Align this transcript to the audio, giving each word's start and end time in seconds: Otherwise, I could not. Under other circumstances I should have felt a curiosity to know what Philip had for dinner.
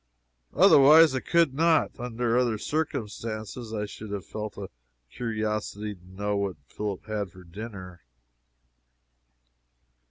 Otherwise, 0.55 1.13
I 1.13 1.19
could 1.19 1.53
not. 1.53 1.99
Under 1.99 2.35
other 2.35 2.57
circumstances 2.57 3.71
I 3.71 3.85
should 3.85 4.09
have 4.09 4.25
felt 4.25 4.57
a 4.57 4.71
curiosity 5.11 5.93
to 5.93 6.07
know 6.15 6.35
what 6.37 6.55
Philip 6.67 7.05
had 7.05 7.29
for 7.29 7.43
dinner. 7.43 8.01